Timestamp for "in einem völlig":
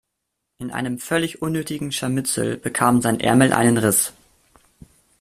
0.57-1.43